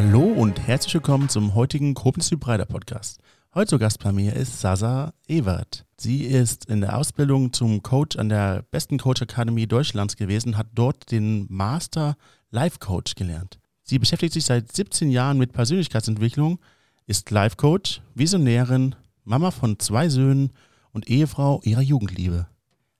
[0.00, 3.20] Hallo und herzlich willkommen zum heutigen Koblenz Breiter Podcast.
[3.52, 5.86] Heute zu Gast bei mir ist Sasa Ewert.
[5.96, 10.68] Sie ist in der Ausbildung zum Coach an der besten Coach Academy Deutschlands gewesen, hat
[10.72, 12.16] dort den Master
[12.52, 13.58] Life Coach gelernt.
[13.82, 16.60] Sie beschäftigt sich seit 17 Jahren mit Persönlichkeitsentwicklung,
[17.08, 18.94] ist Life Coach, Visionärin,
[19.24, 20.52] Mama von zwei Söhnen
[20.92, 22.46] und Ehefrau ihrer Jugendliebe.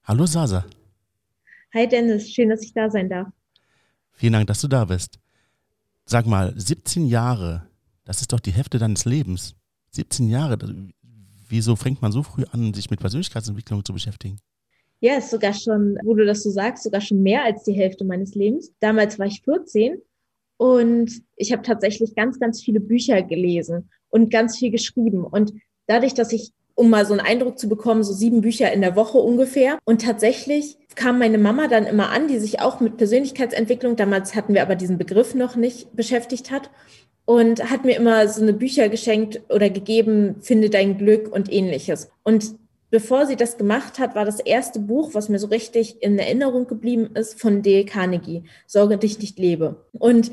[0.03, 0.67] Hallo Sasa.
[1.75, 3.29] Hi Dennis, schön, dass ich da sein darf.
[4.11, 5.21] Vielen Dank, dass du da bist.
[6.11, 7.69] Sag mal, 17 Jahre,
[8.07, 9.55] das ist doch die Hälfte deines Lebens.
[9.91, 10.57] 17 Jahre,
[11.51, 14.39] wieso fängt man so früh an, sich mit Persönlichkeitsentwicklung zu beschäftigen?
[15.01, 18.07] Ja, ist sogar schon, wo du das so sagst, sogar schon mehr als die Hälfte
[18.07, 18.73] meines Lebens.
[18.81, 20.01] Damals war ich 14
[20.57, 25.25] und ich habe tatsächlich ganz, ganz viele Bücher gelesen und ganz viel geschrieben.
[25.25, 25.53] Und
[25.89, 28.95] dadurch, dass ich, um mal so einen Eindruck zu bekommen, so sieben Bücher in der
[28.95, 29.79] Woche ungefähr.
[29.85, 34.55] Und tatsächlich kam meine Mama dann immer an, die sich auch mit Persönlichkeitsentwicklung, damals hatten
[34.55, 36.71] wir aber diesen Begriff noch nicht beschäftigt hat,
[37.25, 42.11] und hat mir immer so eine Bücher geschenkt oder gegeben, Finde dein Glück und ähnliches.
[42.23, 42.55] Und
[42.91, 46.69] bevor sie das gemacht hat, war das erste Buch, was mir so richtig in Erinnerung
[46.69, 49.85] geblieben ist, von Dale Carnegie, Sorge dich nicht lebe.
[49.99, 50.31] Und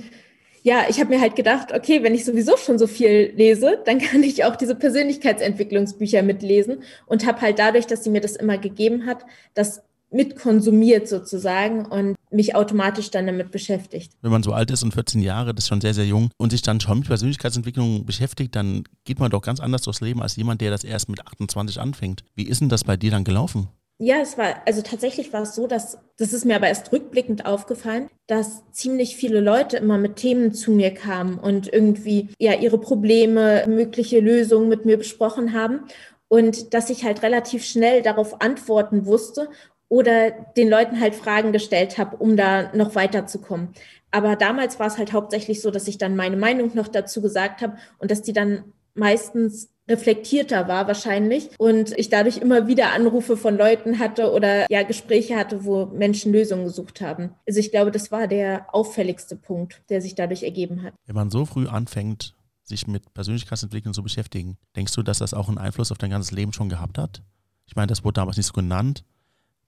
[0.66, 4.00] ja, ich habe mir halt gedacht, okay, wenn ich sowieso schon so viel lese, dann
[4.00, 8.58] kann ich auch diese Persönlichkeitsentwicklungsbücher mitlesen und habe halt dadurch, dass sie mir das immer
[8.58, 14.14] gegeben hat, das mitkonsumiert sozusagen und mich automatisch dann damit beschäftigt.
[14.22, 16.50] Wenn man so alt ist und 14 Jahre, das ist schon sehr, sehr jung und
[16.50, 20.36] sich dann schon mit Persönlichkeitsentwicklung beschäftigt, dann geht man doch ganz anders durchs Leben als
[20.36, 22.24] jemand, der das erst mit 28 anfängt.
[22.34, 23.68] Wie ist denn das bei dir dann gelaufen?
[23.98, 27.46] Ja, es war, also tatsächlich war es so, dass, das ist mir aber erst rückblickend
[27.46, 32.78] aufgefallen, dass ziemlich viele Leute immer mit Themen zu mir kamen und irgendwie ja ihre
[32.78, 35.86] Probleme, mögliche Lösungen mit mir besprochen haben
[36.28, 39.50] und dass ich halt relativ schnell darauf antworten wusste
[39.88, 43.70] oder den Leuten halt Fragen gestellt habe, um da noch weiterzukommen.
[44.12, 47.62] Aber damals war es halt hauptsächlich so, dass ich dann meine Meinung noch dazu gesagt
[47.62, 53.38] habe und dass die dann meistens reflektierter war wahrscheinlich und ich dadurch immer wieder Anrufe
[53.38, 57.32] von Leuten hatte oder ja Gespräche hatte, wo Menschen Lösungen gesucht haben.
[57.48, 60.94] Also ich glaube, das war der auffälligste Punkt, der sich dadurch ergeben hat.
[61.06, 65.48] Wenn man so früh anfängt, sich mit Persönlichkeitsentwicklung zu beschäftigen, denkst du, dass das auch
[65.48, 67.22] einen Einfluss auf dein ganzes Leben schon gehabt hat?
[67.68, 69.04] Ich meine, das wurde damals nicht so genannt,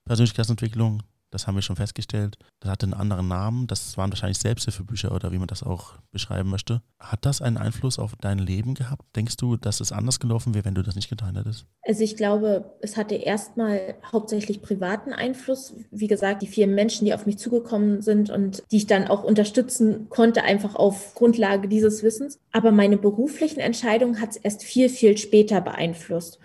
[0.04, 2.38] Persönlichkeitsentwicklung, das haben wir schon festgestellt.
[2.60, 3.66] Das hatte einen anderen Namen.
[3.66, 6.82] Das waren wahrscheinlich Selbsthilfebücher oder wie man das auch beschreiben möchte.
[6.98, 9.04] Hat das einen Einfluss auf dein Leben gehabt?
[9.14, 11.66] Denkst du, dass es anders gelaufen wäre, wenn du das nicht getan hättest?
[11.86, 15.74] Also ich glaube, es hatte erstmal hauptsächlich privaten Einfluss.
[15.90, 19.22] Wie gesagt, die vielen Menschen, die auf mich zugekommen sind und die ich dann auch
[19.22, 22.38] unterstützen konnte, einfach auf Grundlage dieses Wissens.
[22.52, 26.38] Aber meine beruflichen Entscheidungen hat es erst viel, viel später beeinflusst.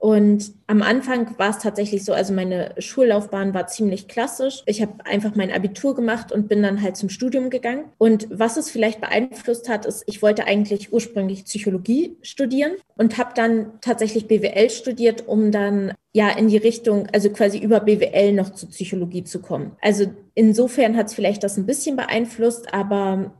[0.00, 4.62] Und am Anfang war es tatsächlich so, also meine Schullaufbahn war ziemlich klassisch.
[4.64, 7.84] Ich habe einfach mein Abitur gemacht und bin dann halt zum Studium gegangen.
[7.98, 13.32] Und was es vielleicht beeinflusst hat, ist, ich wollte eigentlich ursprünglich Psychologie studieren und habe
[13.34, 18.54] dann tatsächlich BWL studiert, um dann ja in die Richtung, also quasi über BWL noch
[18.54, 19.72] zur Psychologie zu kommen.
[19.82, 23.32] Also insofern hat es vielleicht das ein bisschen beeinflusst, aber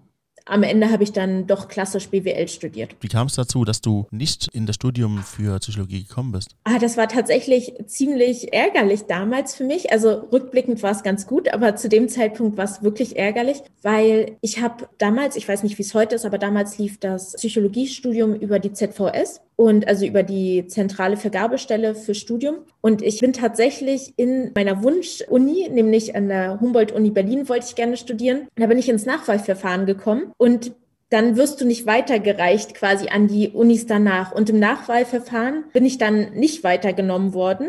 [0.50, 2.96] am Ende habe ich dann doch klassisch BWL studiert.
[3.00, 6.56] Wie kam es dazu, dass du nicht in das Studium für Psychologie gekommen bist?
[6.64, 9.92] Ah, das war tatsächlich ziemlich ärgerlich damals für mich.
[9.92, 14.36] Also rückblickend war es ganz gut, aber zu dem Zeitpunkt war es wirklich ärgerlich, weil
[14.40, 18.34] ich habe damals, ich weiß nicht, wie es heute ist, aber damals lief das Psychologiestudium
[18.34, 22.60] über die ZVS und also über die zentrale Vergabestelle für Studium.
[22.80, 27.98] Und ich bin tatsächlich in meiner Wunsch-Uni, nämlich an der Humboldt-Uni Berlin, wollte ich gerne
[27.98, 28.48] studieren.
[28.56, 30.72] Da bin ich ins Nachwahlverfahren gekommen und
[31.10, 34.32] dann wirst du nicht weitergereicht quasi an die Unis danach.
[34.32, 37.68] Und im Nachwahlverfahren bin ich dann nicht weitergenommen worden.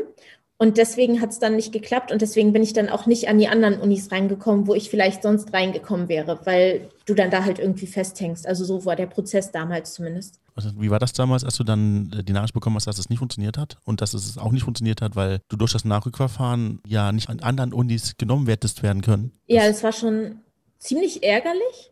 [0.61, 3.39] Und deswegen hat es dann nicht geklappt und deswegen bin ich dann auch nicht an
[3.39, 7.57] die anderen Unis reingekommen, wo ich vielleicht sonst reingekommen wäre, weil du dann da halt
[7.57, 8.45] irgendwie festhängst.
[8.45, 10.39] Also so war der Prozess damals zumindest.
[10.77, 13.17] Wie war das damals, als du dann äh, die Nachricht bekommen hast, dass es nicht
[13.17, 17.11] funktioniert hat und dass es auch nicht funktioniert hat, weil du durch das Nachrückverfahren ja
[17.11, 19.31] nicht an anderen Unis genommen hättest werden können?
[19.47, 20.41] Ja, es war schon
[20.77, 21.91] ziemlich ärgerlich.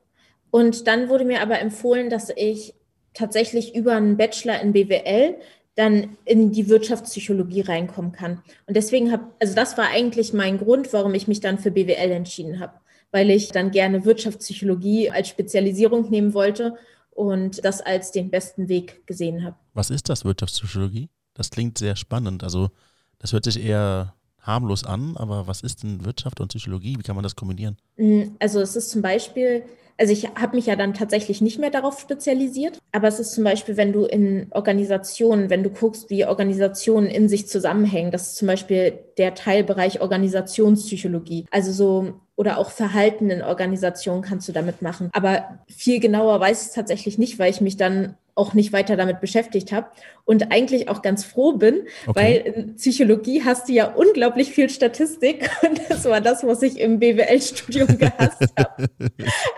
[0.52, 2.76] Und dann wurde mir aber empfohlen, dass ich
[3.16, 5.38] tatsächlich über einen Bachelor in BWL
[5.80, 8.42] dann in die Wirtschaftspsychologie reinkommen kann.
[8.68, 12.12] Und deswegen habe, also das war eigentlich mein Grund, warum ich mich dann für BWL
[12.12, 12.74] entschieden habe,
[13.12, 16.76] weil ich dann gerne Wirtschaftspsychologie als Spezialisierung nehmen wollte
[17.12, 19.56] und das als den besten Weg gesehen habe.
[19.74, 21.08] Was ist das Wirtschaftspsychologie?
[21.34, 22.44] Das klingt sehr spannend.
[22.44, 22.72] Also
[23.20, 26.96] das hört sich eher harmlos an, aber was ist denn Wirtschaft und Psychologie?
[26.98, 27.78] Wie kann man das kombinieren?
[27.98, 29.64] Mm, also es ist zum Beispiel
[30.00, 33.44] also ich habe mich ja dann tatsächlich nicht mehr darauf spezialisiert, aber es ist zum
[33.44, 38.36] Beispiel, wenn du in Organisationen, wenn du guckst, wie Organisationen in sich zusammenhängen, das ist
[38.38, 41.48] zum Beispiel der Teilbereich Organisationspsychologie.
[41.52, 45.10] Also so oder auch Verhalten in Organisationen kannst du damit machen.
[45.12, 48.96] Aber viel genauer weiß ich es tatsächlich nicht, weil ich mich dann auch nicht weiter
[48.96, 49.88] damit beschäftigt habe
[50.26, 52.20] und eigentlich auch ganz froh bin, okay.
[52.20, 56.80] weil in Psychologie hast du ja unglaublich viel Statistik und das war das, was ich
[56.80, 58.88] im BWL-Studium gehasst habe.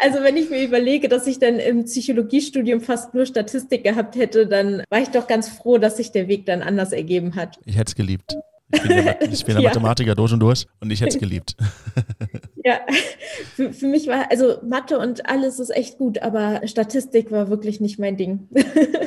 [0.01, 4.47] Also wenn ich mir überlege, dass ich dann im Psychologiestudium fast nur Statistik gehabt hätte,
[4.47, 7.59] dann war ich doch ganz froh, dass sich der Weg dann anders ergeben hat.
[7.65, 8.35] Ich hätte es geliebt.
[8.73, 9.69] Ich bin der, ich bin der ja.
[9.69, 11.55] Mathematiker durch und durch und ich hätte es geliebt.
[12.63, 12.79] Ja,
[13.55, 17.79] für, für, mich war, also Mathe und alles ist echt gut, aber Statistik war wirklich
[17.79, 18.47] nicht mein Ding.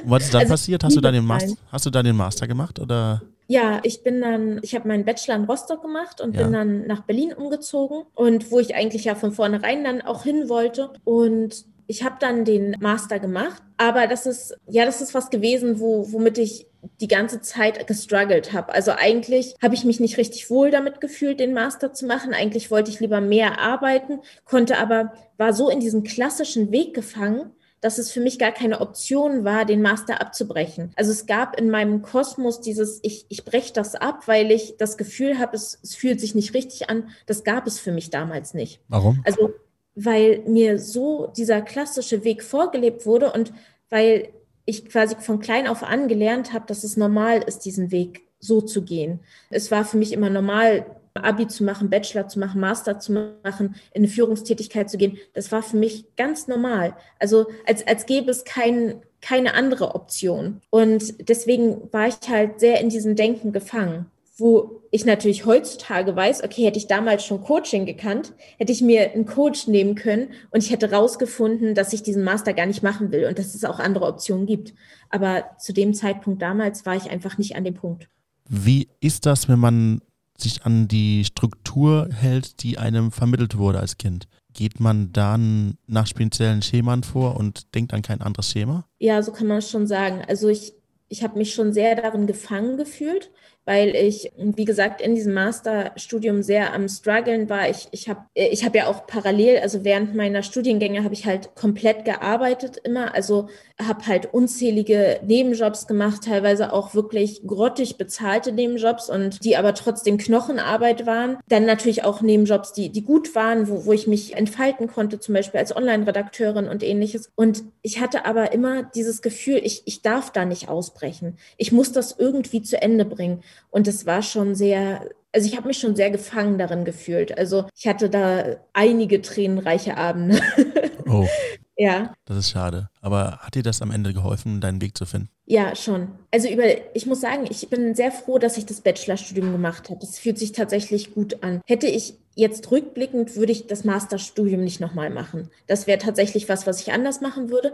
[0.04, 0.84] Was ist dann also, passiert?
[0.84, 3.22] Hast du, dann den Master, hast du dann den Master gemacht oder?
[3.46, 6.42] Ja, ich bin dann, ich habe meinen Bachelor in Rostock gemacht und ja.
[6.42, 10.48] bin dann nach Berlin umgezogen und wo ich eigentlich ja von vornherein dann auch hin
[10.48, 10.90] wollte.
[11.04, 15.78] Und ich habe dann den Master gemacht, aber das ist, ja, das ist was gewesen,
[15.78, 16.66] wo, womit ich
[17.00, 18.72] die ganze Zeit gestruggelt habe.
[18.72, 22.34] Also eigentlich habe ich mich nicht richtig wohl damit gefühlt, den Master zu machen.
[22.34, 27.52] Eigentlich wollte ich lieber mehr arbeiten, konnte aber, war so in diesem klassischen Weg gefangen,
[27.80, 30.90] dass es für mich gar keine Option war, den Master abzubrechen.
[30.96, 34.96] Also es gab in meinem Kosmos dieses, ich, ich breche das ab, weil ich das
[34.96, 37.10] Gefühl habe, es, es fühlt sich nicht richtig an.
[37.26, 38.80] Das gab es für mich damals nicht.
[38.88, 39.22] Warum?
[39.26, 39.52] Also
[39.94, 43.52] weil mir so dieser klassische Weg vorgelebt wurde und
[43.90, 44.30] weil
[44.64, 48.60] ich quasi von klein auf an gelernt habe, dass es normal ist, diesen Weg so
[48.60, 49.20] zu gehen.
[49.50, 53.76] Es war für mich immer normal, Abi zu machen, Bachelor zu machen, Master zu machen,
[53.92, 55.16] in eine Führungstätigkeit zu gehen.
[55.32, 56.96] Das war für mich ganz normal.
[57.20, 60.60] Also als, als gäbe es kein, keine andere Option.
[60.70, 64.06] Und deswegen war ich halt sehr in diesem Denken gefangen
[64.36, 69.10] wo ich natürlich heutzutage weiß, okay, hätte ich damals schon Coaching gekannt, hätte ich mir
[69.10, 73.10] einen Coach nehmen können und ich hätte rausgefunden, dass ich diesen Master gar nicht machen
[73.10, 74.72] will und dass es auch andere Optionen gibt.
[75.10, 78.08] Aber zu dem Zeitpunkt damals war ich einfach nicht an dem Punkt.
[78.48, 80.00] Wie ist das, wenn man
[80.38, 84.28] sich an die Struktur hält, die einem vermittelt wurde als Kind?
[84.52, 88.86] Geht man dann nach speziellen Schemen vor und denkt an kein anderes Schema?
[89.00, 90.22] Ja, so kann man es schon sagen.
[90.28, 90.72] Also ich,
[91.08, 93.32] ich habe mich schon sehr darin gefangen gefühlt
[93.64, 97.68] weil ich, wie gesagt, in diesem Masterstudium sehr am struggeln war.
[97.70, 101.54] Ich, ich habe ich hab ja auch parallel, also während meiner Studiengänge habe ich halt
[101.54, 103.14] komplett gearbeitet immer.
[103.14, 103.48] Also
[103.82, 110.16] habe halt unzählige Nebenjobs gemacht, teilweise auch wirklich grottig bezahlte Nebenjobs und die aber trotzdem
[110.16, 111.38] Knochenarbeit waren.
[111.48, 115.34] Dann natürlich auch Nebenjobs, die, die gut waren, wo, wo ich mich entfalten konnte, zum
[115.34, 117.32] Beispiel als Online-Redakteurin und ähnliches.
[117.34, 121.36] Und ich hatte aber immer dieses Gefühl, ich, ich darf da nicht ausbrechen.
[121.56, 123.42] Ich muss das irgendwie zu Ende bringen.
[123.70, 127.36] Und es war schon sehr, also ich habe mich schon sehr gefangen darin gefühlt.
[127.36, 130.40] Also ich hatte da einige tränenreiche Abende.
[131.06, 131.28] Oh.
[131.76, 132.14] Ja.
[132.24, 132.88] Das ist schade.
[133.00, 135.28] Aber hat dir das am Ende geholfen, deinen Weg zu finden?
[135.46, 136.08] Ja, schon.
[136.30, 136.64] Also über,
[136.94, 140.00] ich muss sagen, ich bin sehr froh, dass ich das Bachelorstudium gemacht habe.
[140.00, 141.60] Das fühlt sich tatsächlich gut an.
[141.66, 145.50] Hätte ich jetzt rückblickend, würde ich das Masterstudium nicht nochmal machen.
[145.66, 147.72] Das wäre tatsächlich was, was ich anders machen würde.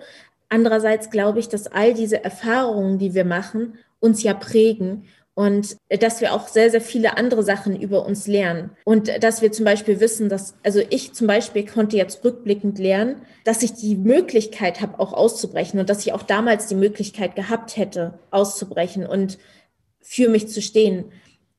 [0.49, 5.05] Andererseits glaube ich, dass all diese Erfahrungen, die wir machen, uns ja prägen
[5.41, 8.73] und dass wir auch sehr, sehr viele andere Sachen über uns lernen.
[8.85, 13.23] Und dass wir zum Beispiel wissen, dass, also ich zum Beispiel konnte jetzt rückblickend lernen,
[13.45, 17.79] dass ich die Möglichkeit habe, auch auszubrechen und dass ich auch damals die Möglichkeit gehabt
[17.79, 19.39] hätte, auszubrechen und
[20.03, 21.07] für mich zu stehen.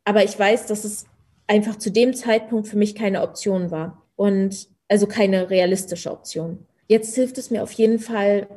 [0.05, 1.05] Aber ich weiß, dass es
[1.47, 6.67] einfach zu dem Zeitpunkt für mich keine Option war und also keine realistische Option.
[6.85, 8.47] Jetzt hilft es mir auf jeden Fall,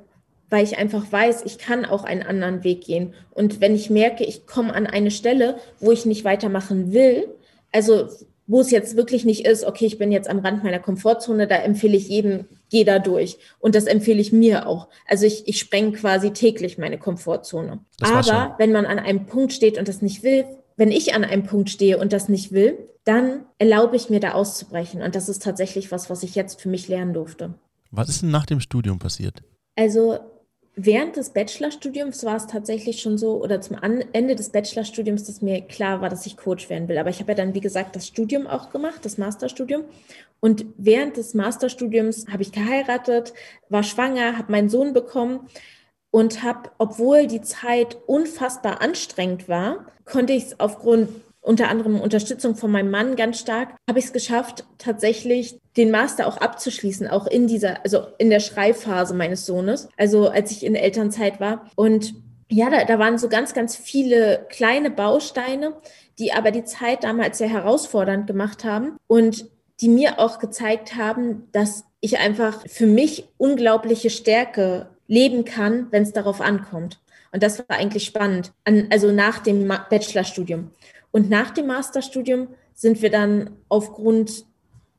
[0.50, 3.14] weil ich einfach weiß, ich kann auch einen anderen Weg gehen.
[3.30, 7.28] Und wenn ich merke, ich komme an eine Stelle, wo ich nicht weitermachen will,
[7.72, 8.08] also
[8.46, 11.56] wo es jetzt wirklich nicht ist, okay, ich bin jetzt am Rand meiner Komfortzone, da
[11.56, 13.38] empfehle ich jedem, geh da durch.
[13.58, 14.88] Und das empfehle ich mir auch.
[15.06, 17.80] Also ich, ich spreng quasi täglich meine Komfortzone.
[18.00, 20.44] Aber wenn man an einem Punkt steht und das nicht will,
[20.76, 24.32] wenn ich an einem Punkt stehe und das nicht will, dann erlaube ich mir da
[24.32, 25.02] auszubrechen.
[25.02, 27.54] Und das ist tatsächlich was, was ich jetzt für mich lernen durfte.
[27.90, 29.42] Was ist denn nach dem Studium passiert?
[29.76, 30.18] Also
[30.76, 35.60] Während des Bachelorstudiums war es tatsächlich schon so, oder zum Ende des Bachelorstudiums, dass mir
[35.60, 36.98] klar war, dass ich Coach werden will.
[36.98, 39.84] Aber ich habe ja dann, wie gesagt, das Studium auch gemacht, das Masterstudium.
[40.40, 43.34] Und während des Masterstudiums habe ich geheiratet,
[43.68, 45.48] war schwanger, habe meinen Sohn bekommen
[46.10, 51.08] und habe, obwohl die Zeit unfassbar anstrengend war, konnte ich es aufgrund
[51.44, 56.26] unter anderem Unterstützung von meinem Mann ganz stark, habe ich es geschafft, tatsächlich den Master
[56.26, 60.74] auch abzuschließen, auch in dieser, also in der Schreibphase meines Sohnes, also als ich in
[60.74, 61.70] Elternzeit war.
[61.76, 62.14] Und
[62.50, 65.74] ja, da, da waren so ganz, ganz viele kleine Bausteine,
[66.18, 69.46] die aber die Zeit damals sehr herausfordernd gemacht haben und
[69.80, 76.04] die mir auch gezeigt haben, dass ich einfach für mich unglaubliche Stärke leben kann, wenn
[76.04, 77.00] es darauf ankommt.
[77.32, 80.70] Und das war eigentlich spannend, An, also nach dem Bachelorstudium.
[81.14, 84.46] Und nach dem Masterstudium sind wir dann aufgrund,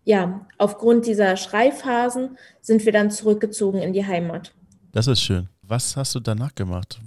[0.06, 4.54] ja, aufgrund dieser Schreiphasen sind wir dann zurückgezogen in die Heimat.
[4.94, 5.50] Das ist schön.
[5.62, 7.02] Was hast du danach gemacht?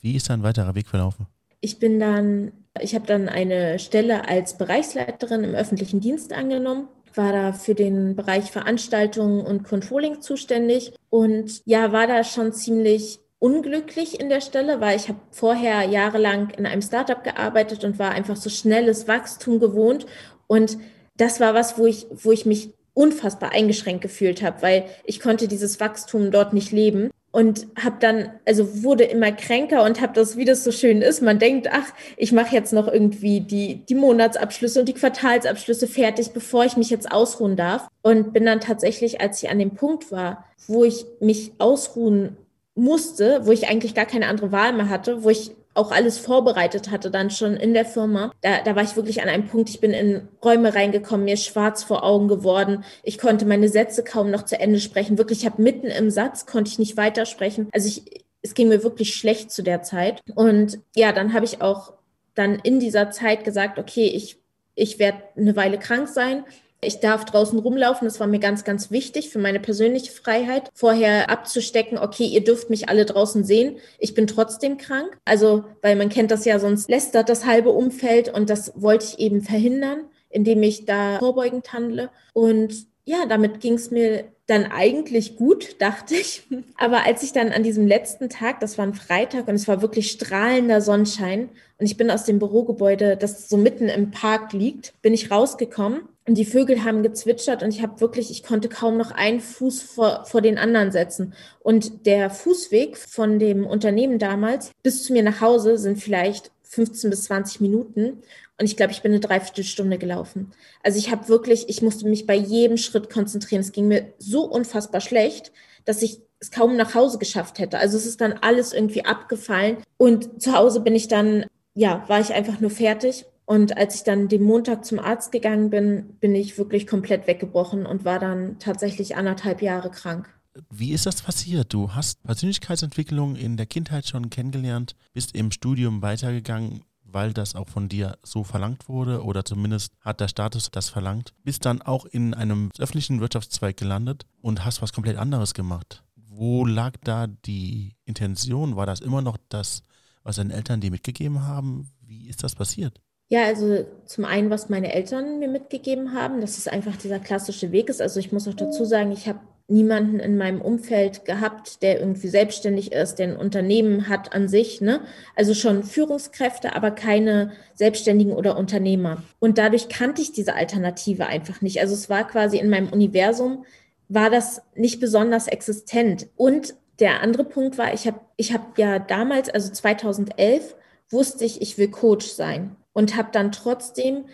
[0.00, 1.26] Wie ist dein weiterer Weg verlaufen?
[1.62, 7.32] Ich bin dann, ich habe dann eine Stelle als Bereichsleiterin im öffentlichen Dienst angenommen war
[7.32, 14.20] da für den Bereich Veranstaltungen und Controlling zuständig und ja, war da schon ziemlich unglücklich
[14.20, 18.36] in der Stelle, weil ich habe vorher jahrelang in einem Startup gearbeitet und war einfach
[18.36, 20.06] so schnelles Wachstum gewohnt
[20.46, 20.78] und
[21.16, 25.48] das war was, wo ich, wo ich mich unfassbar eingeschränkt gefühlt habe, weil ich konnte
[25.48, 30.36] dieses Wachstum dort nicht leben und habe dann, also wurde immer kränker und habe das,
[30.36, 31.22] wie das so schön ist.
[31.22, 36.32] Man denkt, ach, ich mache jetzt noch irgendwie die, die Monatsabschlüsse und die Quartalsabschlüsse fertig,
[36.32, 37.86] bevor ich mich jetzt ausruhen darf.
[38.02, 42.36] Und bin dann tatsächlich, als ich an dem Punkt war, wo ich mich ausruhen
[42.80, 46.90] musste, wo ich eigentlich gar keine andere Wahl mehr hatte, wo ich auch alles vorbereitet
[46.90, 48.32] hatte, dann schon in der Firma.
[48.40, 51.84] Da, da war ich wirklich an einem Punkt, ich bin in Räume reingekommen, mir schwarz
[51.84, 52.84] vor Augen geworden.
[53.04, 55.18] Ich konnte meine Sätze kaum noch zu Ende sprechen.
[55.18, 57.68] Wirklich, ich habe mitten im Satz, konnte ich nicht weitersprechen.
[57.72, 60.22] Also ich, es ging mir wirklich schlecht zu der Zeit.
[60.34, 61.92] Und ja, dann habe ich auch
[62.34, 64.38] dann in dieser Zeit gesagt, okay, ich,
[64.74, 66.44] ich werde eine Weile krank sein.
[66.82, 70.70] Ich darf draußen rumlaufen, das war mir ganz, ganz wichtig für meine persönliche Freiheit.
[70.72, 75.18] Vorher abzustecken, okay, ihr dürft mich alle draußen sehen, ich bin trotzdem krank.
[75.26, 79.18] Also, weil man kennt das ja, sonst lästert das halbe Umfeld und das wollte ich
[79.18, 82.08] eben verhindern, indem ich da vorbeugend handle.
[82.32, 86.44] Und ja, damit ging es mir dann eigentlich gut, dachte ich.
[86.78, 89.82] Aber als ich dann an diesem letzten Tag, das war ein Freitag und es war
[89.82, 94.94] wirklich strahlender Sonnenschein und ich bin aus dem Bürogebäude, das so mitten im Park liegt,
[95.02, 98.96] bin ich rausgekommen und die Vögel haben gezwitschert und ich habe wirklich, ich konnte kaum
[98.96, 101.34] noch einen Fuß vor, vor den anderen setzen.
[101.60, 107.10] Und der Fußweg von dem Unternehmen damals bis zu mir nach Hause sind vielleicht 15
[107.10, 108.22] bis 20 Minuten.
[108.58, 110.52] Und ich glaube, ich bin eine Dreiviertelstunde gelaufen.
[110.82, 113.62] Also ich habe wirklich, ich musste mich bei jedem Schritt konzentrieren.
[113.62, 115.50] Es ging mir so unfassbar schlecht,
[115.84, 117.78] dass ich es kaum nach Hause geschafft hätte.
[117.78, 119.78] Also es ist dann alles irgendwie abgefallen.
[119.96, 124.04] Und zu Hause bin ich dann, ja, war ich einfach nur fertig und als ich
[124.04, 128.60] dann den Montag zum Arzt gegangen bin, bin ich wirklich komplett weggebrochen und war dann
[128.60, 130.32] tatsächlich anderthalb Jahre krank.
[130.70, 131.74] Wie ist das passiert?
[131.74, 137.68] Du hast Persönlichkeitsentwicklung in der Kindheit schon kennengelernt, bist im Studium weitergegangen, weil das auch
[137.68, 142.06] von dir so verlangt wurde oder zumindest hat der Status das verlangt, bist dann auch
[142.06, 146.04] in einem öffentlichen Wirtschaftszweig gelandet und hast was komplett anderes gemacht.
[146.14, 148.76] Wo lag da die Intention?
[148.76, 149.82] War das immer noch das,
[150.22, 151.90] was deine Eltern dir mitgegeben haben?
[152.00, 153.00] Wie ist das passiert?
[153.32, 157.70] Ja, also zum einen, was meine Eltern mir mitgegeben haben, dass es einfach dieser klassische
[157.70, 158.02] Weg ist.
[158.02, 162.26] Also ich muss auch dazu sagen, ich habe niemanden in meinem Umfeld gehabt, der irgendwie
[162.26, 164.80] selbstständig ist, der ein Unternehmen hat an sich.
[164.80, 165.02] Ne?
[165.36, 169.22] Also schon Führungskräfte, aber keine Selbstständigen oder Unternehmer.
[169.38, 171.80] Und dadurch kannte ich diese Alternative einfach nicht.
[171.80, 173.64] Also es war quasi in meinem Universum,
[174.08, 176.26] war das nicht besonders existent.
[176.34, 180.74] Und der andere Punkt war, ich habe ich hab ja damals, also 2011,
[181.10, 184.24] wusste ich, ich will Coach sein und habe dann trotzdem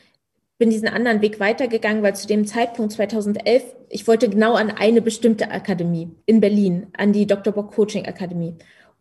[0.59, 5.03] bin diesen anderen Weg weitergegangen, weil zu dem Zeitpunkt 2011, ich wollte genau an eine
[5.03, 7.53] bestimmte Akademie in Berlin, an die Dr.
[7.53, 8.55] Bock Coaching Akademie.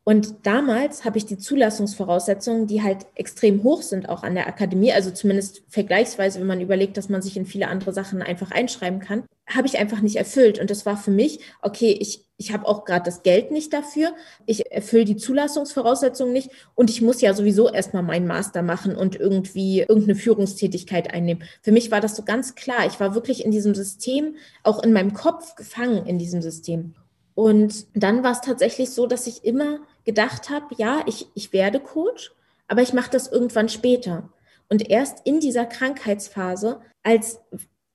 [0.08, 4.94] Und damals habe ich die Zulassungsvoraussetzungen, die halt extrem hoch sind, auch an der Akademie,
[4.94, 9.00] also zumindest vergleichsweise, wenn man überlegt, dass man sich in viele andere Sachen einfach einschreiben
[9.00, 10.60] kann, habe ich einfach nicht erfüllt.
[10.60, 14.14] Und das war für mich, okay, ich, ich habe auch gerade das Geld nicht dafür,
[14.46, 19.20] ich erfülle die Zulassungsvoraussetzungen nicht und ich muss ja sowieso erstmal meinen Master machen und
[19.20, 21.44] irgendwie irgendeine Führungstätigkeit einnehmen.
[21.64, 22.86] Für mich war das so ganz klar.
[22.86, 26.94] Ich war wirklich in diesem System, auch in meinem Kopf gefangen in diesem System.
[27.34, 31.80] Und dann war es tatsächlich so, dass ich immer gedacht habe, ja, ich, ich werde
[31.80, 32.32] Coach,
[32.68, 34.30] aber ich mache das irgendwann später.
[34.70, 37.40] Und erst in dieser Krankheitsphase, als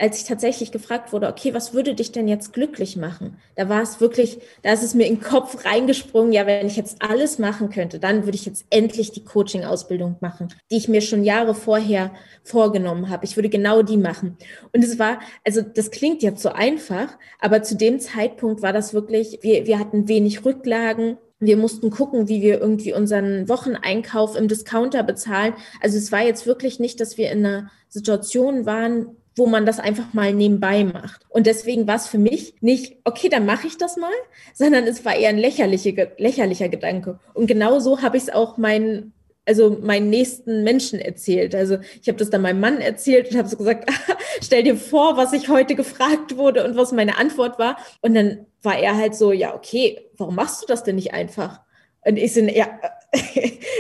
[0.01, 3.37] als ich tatsächlich gefragt wurde, okay, was würde dich denn jetzt glücklich machen?
[3.55, 6.77] Da war es wirklich, da ist es mir in den Kopf reingesprungen, ja, wenn ich
[6.77, 11.03] jetzt alles machen könnte, dann würde ich jetzt endlich die Coaching-Ausbildung machen, die ich mir
[11.03, 12.13] schon Jahre vorher
[12.43, 13.27] vorgenommen habe.
[13.27, 14.39] Ich würde genau die machen.
[14.73, 18.95] Und es war, also das klingt jetzt so einfach, aber zu dem Zeitpunkt war das
[18.95, 24.47] wirklich, wir, wir hatten wenig Rücklagen, wir mussten gucken, wie wir irgendwie unseren Wocheneinkauf im
[24.47, 25.55] Discounter bezahlen.
[25.81, 29.79] Also es war jetzt wirklich nicht, dass wir in einer Situation waren, wo man das
[29.79, 31.23] einfach mal nebenbei macht.
[31.31, 34.13] Und deswegen war es für mich nicht, okay, dann mache ich das mal,
[34.53, 37.19] sondern es war eher ein lächerliche, lächerlicher Gedanke.
[37.33, 39.15] Und genau so habe ich es auch meinen
[39.47, 41.57] also meinen nächsten Menschen erzählt.
[41.57, 43.91] Also ich habe das dann meinem Mann erzählt und habe so gesagt,
[44.41, 47.77] stell dir vor, was ich heute gefragt wurde und was meine Antwort war.
[48.01, 51.61] Und dann war er halt so, ja, okay, warum machst du das denn nicht einfach?
[52.07, 52.79] Und ich so, ja,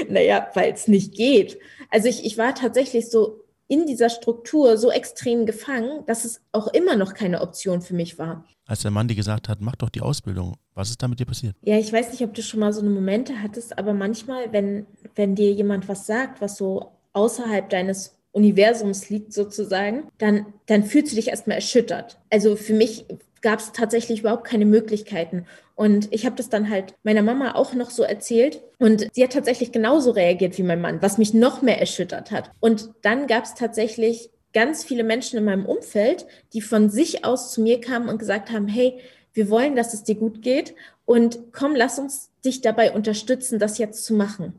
[0.09, 1.59] naja, weil es nicht geht.
[1.91, 6.67] Also ich, ich war tatsächlich so in dieser Struktur so extrem gefangen, dass es auch
[6.69, 8.45] immer noch keine Option für mich war.
[8.67, 11.27] Als der Mann dir gesagt hat, mach doch die Ausbildung, was ist da mit dir
[11.27, 11.55] passiert?
[11.63, 14.87] Ja, ich weiß nicht, ob du schon mal so eine Momente hattest, aber manchmal, wenn,
[15.15, 21.13] wenn dir jemand was sagt, was so außerhalb deines Universums liegt sozusagen, dann, dann fühlst
[21.13, 22.19] du dich erstmal erschüttert.
[22.31, 23.07] Also für mich
[23.43, 25.47] gab es tatsächlich überhaupt keine Möglichkeiten.
[25.75, 28.63] Und ich habe das dann halt meiner Mama auch noch so erzählt.
[28.79, 32.51] Und sie hat tatsächlich genauso reagiert wie mein Mann, was mich noch mehr erschüttert hat.
[32.61, 37.53] Und dann gab es tatsächlich ganz viele Menschen in meinem Umfeld, die von sich aus
[37.53, 38.99] zu mir kamen und gesagt haben, hey,
[39.33, 43.79] wir wollen, dass es dir gut geht und komm, lass uns dich dabei unterstützen, das
[43.79, 44.59] jetzt zu machen.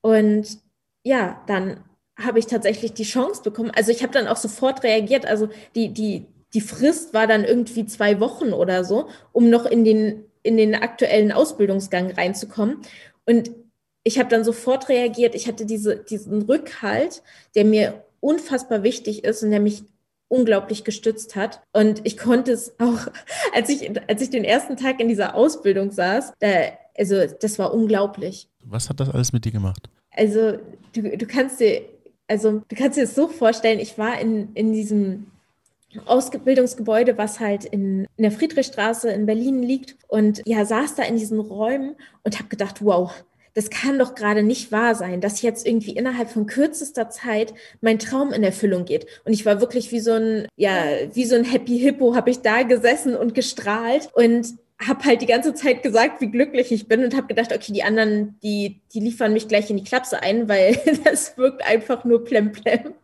[0.00, 0.58] Und
[1.04, 1.84] ja, dann
[2.18, 3.70] habe ich tatsächlich die Chance bekommen.
[3.74, 5.26] Also ich habe dann auch sofort reagiert.
[5.26, 9.84] Also die, die, die Frist war dann irgendwie zwei Wochen oder so, um noch in
[9.84, 12.78] den, in den aktuellen Ausbildungsgang reinzukommen.
[13.26, 13.50] Und
[14.02, 15.34] ich habe dann sofort reagiert.
[15.34, 17.22] Ich hatte diese, diesen Rückhalt,
[17.54, 19.84] der mir unfassbar wichtig ist und der mich
[20.28, 21.60] unglaublich gestützt hat.
[21.72, 23.08] Und ich konnte es auch,
[23.54, 26.48] als ich, als ich den ersten Tag in dieser Ausbildung saß, da,
[26.96, 28.48] also das war unglaublich.
[28.64, 29.90] Was hat das alles mit dir gemacht?
[30.12, 30.58] Also
[30.92, 31.82] du, du kannst dir,
[32.28, 35.26] also du kannst dir das so vorstellen, ich war in, in diesem
[36.06, 39.96] Ausbildungsgebäude, was halt in, in der Friedrichstraße in Berlin liegt.
[40.08, 43.12] Und ja, saß da in diesen Räumen und habe gedacht, wow,
[43.54, 47.98] das kann doch gerade nicht wahr sein, dass jetzt irgendwie innerhalb von kürzester Zeit mein
[47.98, 49.06] Traum in Erfüllung geht.
[49.24, 52.40] Und ich war wirklich wie so ein, ja, wie so ein Happy Hippo, habe ich
[52.40, 57.04] da gesessen und gestrahlt und habe halt die ganze Zeit gesagt, wie glücklich ich bin
[57.04, 60.48] und habe gedacht, okay, die anderen, die, die liefern mich gleich in die Klapse ein,
[60.48, 62.94] weil das wirkt einfach nur plemplem.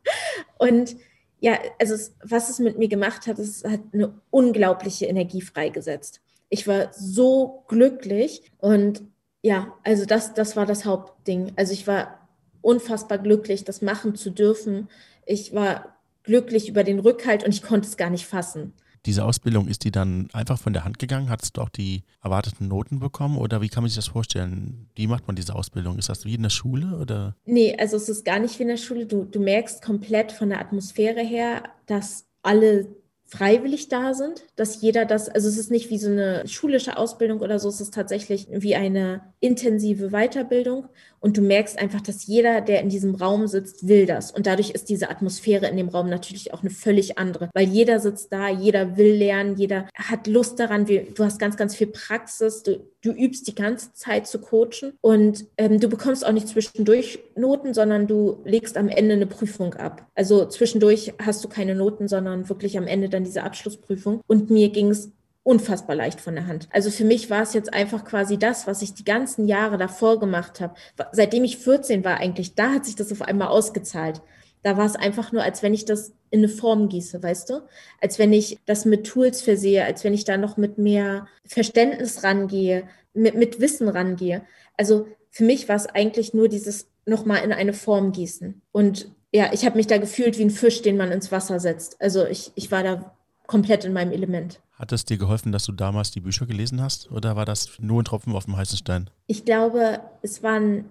[0.58, 0.96] Und
[1.40, 6.20] ja, also es, was es mit mir gemacht hat, es hat eine unglaubliche Energie freigesetzt.
[6.48, 9.02] Ich war so glücklich und
[9.42, 11.52] ja, also das, das war das Hauptding.
[11.56, 12.28] Also ich war
[12.62, 14.88] unfassbar glücklich, das machen zu dürfen.
[15.24, 18.72] Ich war glücklich über den Rückhalt und ich konnte es gar nicht fassen.
[19.06, 21.30] Diese Ausbildung, ist die dann einfach von der Hand gegangen?
[21.30, 24.88] Hattest du auch die erwarteten Noten bekommen oder wie kann man sich das vorstellen?
[24.96, 25.98] Wie macht man diese Ausbildung?
[25.98, 27.36] Ist das wie in der Schule oder?
[27.44, 29.06] Nee, also es ist gar nicht wie in der Schule.
[29.06, 32.88] Du, du merkst komplett von der Atmosphäre her, dass alle
[33.26, 37.40] freiwillig da sind, dass jeder das, also es ist nicht wie so eine schulische Ausbildung
[37.40, 40.88] oder so, es ist tatsächlich wie eine intensive Weiterbildung.
[41.18, 44.30] Und du merkst einfach, dass jeder, der in diesem Raum sitzt, will das.
[44.30, 47.98] Und dadurch ist diese Atmosphäre in dem Raum natürlich auch eine völlig andere, weil jeder
[47.98, 52.62] sitzt da, jeder will lernen, jeder hat Lust daran, du hast ganz, ganz viel Praxis,
[52.62, 54.92] du, du übst die ganze Zeit zu coachen.
[55.00, 59.74] Und ähm, du bekommst auch nicht zwischendurch Noten, sondern du legst am Ende eine Prüfung
[59.74, 60.06] ab.
[60.14, 64.20] Also zwischendurch hast du keine Noten, sondern wirklich am Ende dann diese Abschlussprüfung.
[64.26, 65.10] Und mir ging es
[65.42, 66.68] unfassbar leicht von der Hand.
[66.72, 70.18] Also für mich war es jetzt einfach quasi das, was ich die ganzen Jahre davor
[70.18, 70.74] gemacht habe.
[71.12, 74.22] Seitdem ich 14 war eigentlich, da hat sich das auf einmal ausgezahlt.
[74.64, 77.60] Da war es einfach nur, als wenn ich das in eine Form gieße, weißt du?
[78.00, 82.24] Als wenn ich das mit Tools versehe, als wenn ich da noch mit mehr Verständnis
[82.24, 84.42] rangehe, mit, mit Wissen rangehe.
[84.76, 88.62] Also für mich war es eigentlich nur dieses nochmal in eine Form gießen.
[88.72, 92.00] Und ja, ich habe mich da gefühlt wie ein Fisch, den man ins Wasser setzt.
[92.00, 93.14] Also ich, ich war da
[93.46, 94.60] komplett in meinem Element.
[94.72, 98.00] Hat es dir geholfen, dass du damals die Bücher gelesen hast oder war das nur
[98.00, 99.10] ein Tropfen auf dem heißen Stein?
[99.26, 100.86] Ich glaube, es waren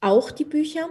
[0.00, 0.88] auch die Bücher,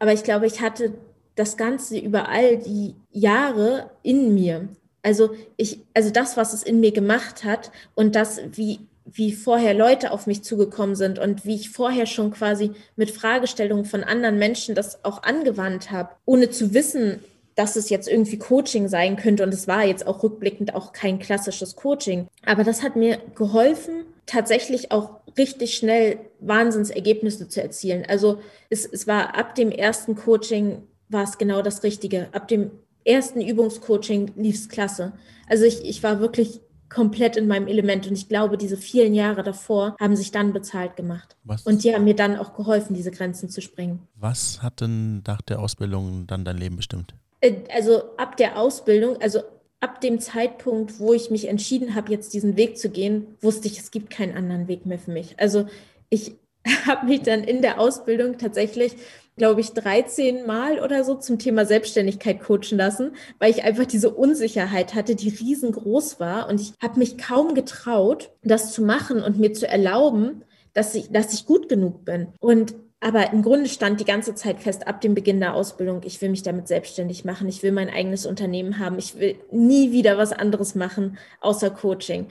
[0.00, 0.94] aber ich glaube, ich hatte
[1.36, 4.68] das Ganze über all die Jahre in mir.
[5.02, 8.80] Also ich, also das, was es in mir gemacht hat und das, wie,
[9.12, 13.84] wie vorher Leute auf mich zugekommen sind und wie ich vorher schon quasi mit Fragestellungen
[13.84, 17.20] von anderen Menschen das auch angewandt habe, ohne zu wissen,
[17.56, 19.42] dass es jetzt irgendwie Coaching sein könnte.
[19.42, 22.28] Und es war jetzt auch rückblickend auch kein klassisches Coaching.
[22.46, 28.04] Aber das hat mir geholfen, tatsächlich auch richtig schnell Wahnsinnsergebnisse zu erzielen.
[28.08, 32.28] Also es, es war ab dem ersten Coaching war es genau das Richtige.
[32.32, 32.70] Ab dem
[33.04, 35.12] ersten Übungscoaching lief es klasse.
[35.48, 39.42] Also ich, ich war wirklich komplett in meinem Element und ich glaube, diese vielen Jahre
[39.42, 41.36] davor haben sich dann bezahlt gemacht.
[41.44, 41.62] Was?
[41.62, 44.00] Und die haben mir dann auch geholfen, diese Grenzen zu sprengen.
[44.16, 47.14] Was hat denn nach der Ausbildung dann dein Leben bestimmt?
[47.40, 49.40] Äh, also ab der Ausbildung, also
[49.80, 53.78] ab dem Zeitpunkt, wo ich mich entschieden habe, jetzt diesen Weg zu gehen, wusste ich,
[53.78, 55.38] es gibt keinen anderen Weg mehr für mich.
[55.38, 55.66] Also
[56.10, 56.34] ich,
[56.86, 58.96] habe mich dann in der Ausbildung tatsächlich
[59.40, 64.10] glaube ich, 13 Mal oder so zum Thema Selbstständigkeit coachen lassen, weil ich einfach diese
[64.10, 66.46] Unsicherheit hatte, die riesengroß war.
[66.46, 71.10] Und ich habe mich kaum getraut, das zu machen und mir zu erlauben, dass ich,
[71.10, 72.28] dass ich gut genug bin.
[72.38, 76.20] Und aber im Grunde stand die ganze Zeit fest ab dem Beginn der Ausbildung, ich
[76.20, 80.18] will mich damit selbstständig machen, ich will mein eigenes Unternehmen haben, ich will nie wieder
[80.18, 82.26] was anderes machen außer Coaching.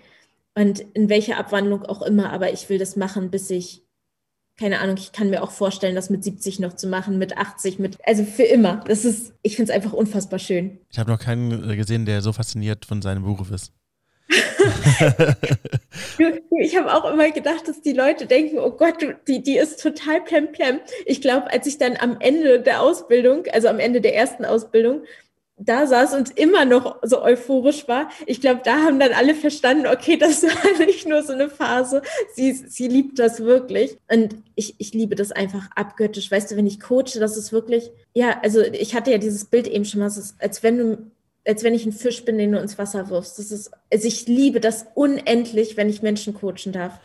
[0.53, 3.81] Und in welcher Abwandlung auch immer, aber ich will das machen, bis ich
[4.59, 7.79] keine Ahnung, ich kann mir auch vorstellen, das mit 70 noch zu machen, mit 80,
[7.79, 8.83] mit, also für immer.
[8.87, 10.79] Das ist, ich finde es einfach unfassbar schön.
[10.89, 13.71] Ich habe noch keinen gesehen, der so fasziniert von seinem Beruf ist.
[16.59, 20.21] ich habe auch immer gedacht, dass die Leute denken, oh Gott, die, die ist total
[20.21, 20.81] plemplem.
[21.05, 25.03] Ich glaube, als ich dann am Ende der Ausbildung, also am Ende der ersten Ausbildung,
[25.59, 28.09] da saß und immer noch so euphorisch war.
[28.25, 32.01] Ich glaube, da haben dann alle verstanden, okay, das war nicht nur so eine Phase.
[32.33, 33.97] Sie, sie liebt das wirklich.
[34.11, 36.31] Und ich, ich liebe das einfach abgöttisch.
[36.31, 39.67] Weißt du, wenn ich coache, das ist wirklich, ja, also ich hatte ja dieses Bild
[39.67, 40.97] eben schon mal, ist, als wenn du,
[41.45, 43.37] als wenn ich ein Fisch bin, den du ins Wasser wirfst.
[43.37, 46.99] Das ist, also ich liebe das unendlich, wenn ich Menschen coachen darf.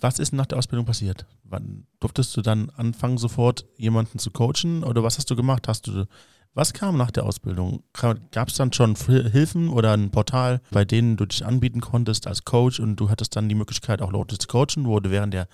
[0.00, 1.26] Was ist nach der Ausbildung passiert?
[1.44, 4.82] Wann durftest du dann anfangen, sofort jemanden zu coachen?
[4.84, 5.68] Oder was hast du gemacht?
[5.68, 6.06] Hast du
[6.54, 7.84] was kam nach der Ausbildung?
[7.92, 12.44] Gab es dann schon Hilfen oder ein Portal, bei denen du dich anbieten konntest als
[12.44, 14.84] Coach und du hattest dann die Möglichkeit, auch Leute zu coachen?
[14.84, 15.48] Wurde während der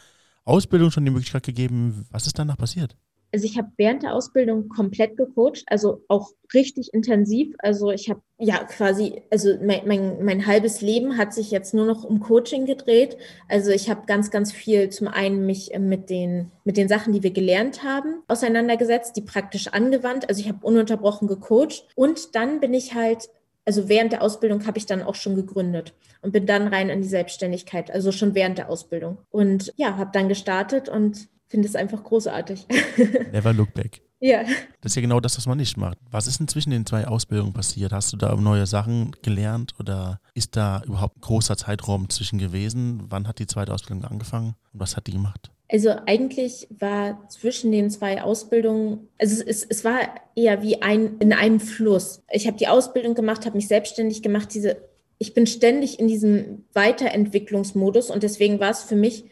[0.45, 2.07] Ausbildung schon die Möglichkeit gegeben?
[2.11, 2.97] Was ist danach passiert?
[3.33, 7.55] Also ich habe während der Ausbildung komplett gecoacht, also auch richtig intensiv.
[7.59, 11.87] Also ich habe ja quasi, also mein, mein, mein halbes Leben hat sich jetzt nur
[11.87, 13.17] noch um Coaching gedreht.
[13.49, 17.23] Also ich habe ganz, ganz viel zum einen mich mit den, mit den Sachen, die
[17.23, 20.29] wir gelernt haben, auseinandergesetzt, die praktisch angewandt.
[20.29, 23.29] Also ich habe ununterbrochen gecoacht und dann bin ich halt
[23.67, 27.03] also während der Ausbildung habe ich dann auch schon gegründet und bin dann rein in
[27.03, 29.19] die Selbstständigkeit, also schon während der Ausbildung.
[29.31, 32.67] Und ja, habe dann gestartet und finde es einfach großartig.
[33.33, 34.03] Never look back.
[34.21, 34.45] Ja.
[34.81, 35.99] Das ist ja genau das, was man nicht macht.
[36.11, 37.93] Was ist denn zwischen den zwei Ausbildungen passiert?
[37.93, 43.05] Hast du da neue Sachen gelernt oder ist da überhaupt ein großer Zeitraum zwischen gewesen?
[43.09, 45.51] Wann hat die zweite Ausbildung angefangen und was hat die gemacht?
[45.69, 49.99] Also eigentlich war zwischen den zwei Ausbildungen, also es, es war
[50.37, 52.23] eher wie ein in einem Fluss.
[52.31, 54.55] Ich habe die Ausbildung gemacht, habe mich selbstständig gemacht.
[54.55, 54.77] Diese,
[55.19, 59.25] ich bin ständig in diesem Weiterentwicklungsmodus und deswegen war es für mich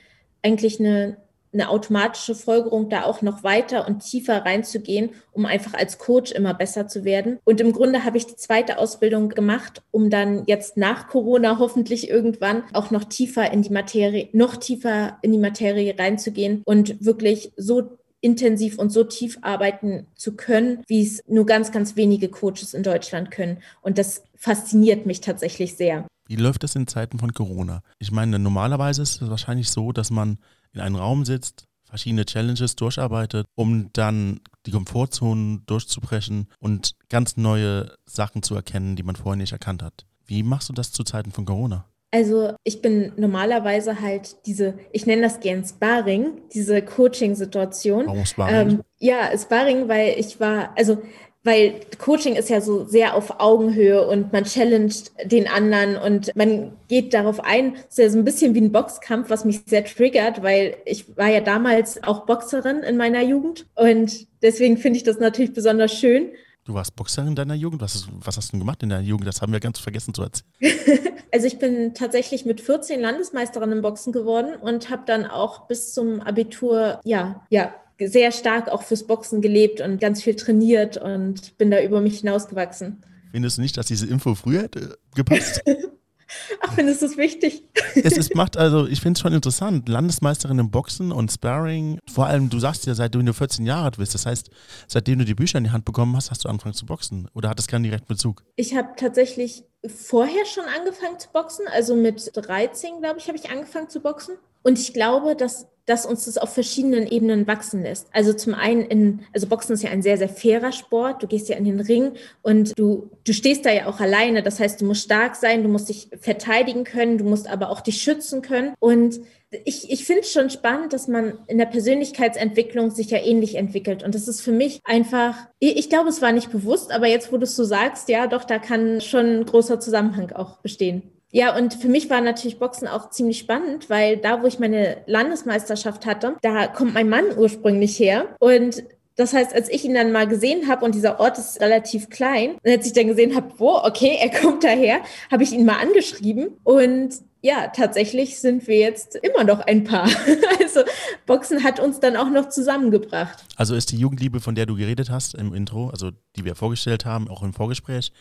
[0.43, 1.17] eigentlich eine
[1.55, 6.53] eine automatische Folgerung, da auch noch weiter und tiefer reinzugehen, um einfach als Coach immer
[6.53, 7.39] besser zu werden.
[7.45, 12.11] Und im Grunde habe ich die zweite Ausbildung gemacht, um dann jetzt nach Corona hoffentlich
[12.11, 17.53] irgendwann auch noch tiefer in die Materie, noch tiefer in die Materie reinzugehen und wirklich
[17.57, 22.73] so intensiv und so tief arbeiten zu können, wie es nur ganz, ganz wenige Coaches
[22.73, 23.59] in Deutschland können.
[23.83, 26.07] Und das fasziniert mich tatsächlich sehr.
[26.27, 27.83] Wie läuft das in Zeiten von Corona?
[27.99, 30.39] Ich meine, normalerweise ist es wahrscheinlich so, dass man
[30.73, 37.95] in einem Raum sitzt, verschiedene Challenges durcharbeitet, um dann die Komfortzonen durchzubrechen und ganz neue
[38.07, 40.07] Sachen zu erkennen, die man vorher nicht erkannt hat.
[40.27, 41.87] Wie machst du das zu Zeiten von Corona?
[42.11, 48.07] Also ich bin normalerweise halt diese, ich nenne das gern Sparring, diese Coaching-Situation.
[48.07, 48.71] Warum Sparring?
[48.71, 51.03] Ähm, ja, Sparring, weil ich war, also
[51.45, 56.73] weil Coaching ist ja so sehr auf Augenhöhe und man challenged den anderen und man
[56.89, 57.77] geht darauf ein.
[57.77, 61.17] Es ist ja so ein bisschen wie ein Boxkampf, was mich sehr triggert, weil ich
[61.17, 65.93] war ja damals auch Boxerin in meiner Jugend und deswegen finde ich das natürlich besonders
[65.93, 66.31] schön.
[66.65, 67.83] Du warst Boxerin in deiner Jugend?
[67.83, 69.27] Was, ist, was hast du denn gemacht in deiner Jugend?
[69.29, 70.49] Das haben wir ganz vergessen zu erzählen.
[71.33, 75.93] also ich bin tatsächlich mit 14 Landesmeisterin im Boxen geworden und habe dann auch bis
[75.93, 81.57] zum Abitur, ja, ja, sehr stark auch fürs Boxen gelebt und ganz viel trainiert und
[81.59, 83.03] bin da über mich hinausgewachsen.
[83.31, 85.63] Findest du nicht, dass diese Info früher hätte gepasst?
[86.61, 87.65] Ach, findest du es wichtig?
[87.95, 89.89] es ist, macht, also ich finde es schon interessant.
[89.89, 91.99] Landesmeisterin im Boxen und Sparring.
[92.13, 94.15] Vor allem, du sagst ja, seitdem du 14 Jahre alt bist.
[94.15, 94.51] Das heißt,
[94.87, 97.29] seitdem du die Bücher in die Hand bekommen hast, hast du angefangen zu boxen.
[97.35, 98.45] Oder hat es keinen direkten Bezug?
[98.57, 101.67] Ich habe tatsächlich vorher schon angefangen zu boxen.
[101.73, 104.37] Also mit 13, glaube ich, habe ich angefangen zu boxen.
[104.63, 108.09] Und ich glaube, dass dass uns das auf verschiedenen Ebenen wachsen lässt.
[108.13, 111.23] Also zum einen in, also Boxen ist ja ein sehr, sehr fairer Sport.
[111.23, 114.43] Du gehst ja in den Ring und du, du stehst da ja auch alleine.
[114.43, 117.81] Das heißt, du musst stark sein, du musst dich verteidigen können, du musst aber auch
[117.81, 118.73] dich schützen können.
[118.79, 119.21] Und
[119.65, 124.03] ich, ich finde es schon spannend, dass man in der Persönlichkeitsentwicklung sich ja ähnlich entwickelt.
[124.03, 127.31] Und das ist für mich einfach, ich, ich glaube, es war nicht bewusst, aber jetzt,
[127.33, 131.14] wo du es so sagst, ja, doch, da kann schon ein großer Zusammenhang auch bestehen.
[131.35, 134.99] Ja, und für mich war natürlich Boxen auch ziemlich spannend, weil da, wo ich meine
[135.07, 138.37] Landesmeisterschaft hatte, da kommt mein Mann ursprünglich her.
[138.39, 138.85] Und
[139.17, 142.53] das heißt, als ich ihn dann mal gesehen habe und dieser Ort ist relativ klein,
[142.63, 145.81] und als ich dann gesehen habe, wo, okay, er kommt daher, habe ich ihn mal
[145.81, 150.09] angeschrieben und ja, tatsächlich sind wir jetzt immer noch ein Paar.
[150.61, 150.81] Also
[151.27, 153.45] Boxen hat uns dann auch noch zusammengebracht.
[153.57, 157.05] Also ist die Jugendliebe, von der du geredet hast im Intro, also die wir vorgestellt
[157.05, 158.13] haben, auch im Vorgespräch,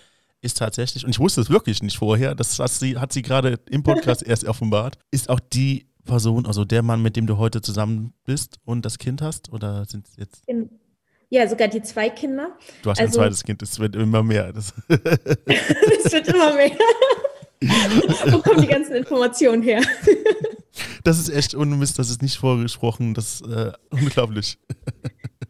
[0.44, 3.60] ist tatsächlich, und ich wusste es wirklich nicht vorher, das hat sie, hat sie gerade
[3.70, 7.62] im Podcast erst offenbart, ist auch die Person, also der Mann, mit dem du heute
[7.62, 9.52] zusammen bist und das Kind hast?
[9.54, 10.44] Oder sind es jetzt?
[11.30, 12.50] Ja, sogar die zwei Kinder.
[12.82, 14.54] Du hast also, ein zweites Kind, es wird immer mehr.
[14.56, 16.72] Es wird immer mehr.
[18.32, 19.82] Wo kommen die ganzen Informationen her?
[21.04, 24.58] das ist echt unmist, das ist nicht vorgesprochen, das ist äh, unglaublich.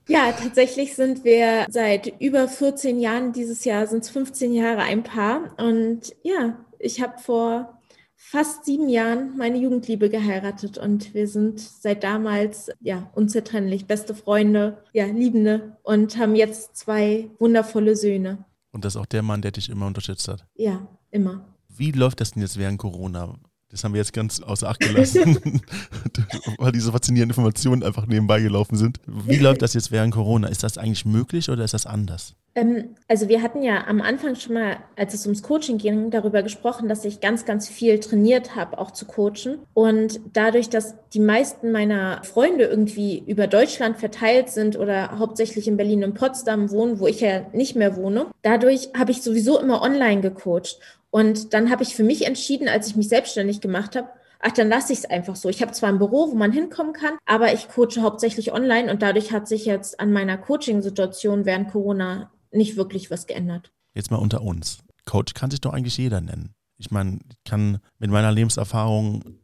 [0.07, 5.03] Ja, tatsächlich sind wir seit über 14 Jahren, dieses Jahr sind es 15 Jahre ein
[5.03, 5.55] Paar.
[5.57, 7.79] Und ja, ich habe vor
[8.15, 14.83] fast sieben Jahren meine Jugendliebe geheiratet und wir sind seit damals ja unzertrennlich, beste Freunde,
[14.93, 18.45] ja, Liebende und haben jetzt zwei wundervolle Söhne.
[18.71, 20.45] Und das ist auch der Mann, der dich immer unterstützt hat?
[20.55, 21.45] Ja, immer.
[21.69, 23.35] Wie läuft das denn jetzt während Corona?
[23.73, 25.61] Das haben wir jetzt ganz außer Acht gelassen,
[26.59, 28.99] weil diese faszinierenden Informationen einfach nebenbei gelaufen sind.
[29.07, 30.47] Wie läuft das jetzt während Corona?
[30.47, 32.35] Ist das eigentlich möglich oder ist das anders?
[32.53, 36.43] Ähm, also wir hatten ja am Anfang schon mal, als es ums Coaching ging, darüber
[36.43, 39.57] gesprochen, dass ich ganz, ganz viel trainiert habe, auch zu coachen.
[39.73, 45.77] Und dadurch, dass die meisten meiner Freunde irgendwie über Deutschland verteilt sind oder hauptsächlich in
[45.77, 49.81] Berlin und Potsdam wohnen, wo ich ja nicht mehr wohne, dadurch habe ich sowieso immer
[49.81, 50.77] online gecoacht.
[51.13, 54.67] Und dann habe ich für mich entschieden, als ich mich selbstständig gemacht habe, ach, dann
[54.67, 55.47] lasse ich es einfach so.
[55.47, 59.03] Ich habe zwar ein Büro, wo man hinkommen kann, aber ich coache hauptsächlich online und
[59.03, 63.71] dadurch hat sich jetzt an meiner Coaching-Situation während Corona nicht wirklich was geändert.
[63.93, 64.79] Jetzt mal unter uns.
[65.05, 66.55] Coach kann sich doch eigentlich jeder nennen.
[66.79, 69.37] Ich meine, ich kann mit meiner Lebenserfahrung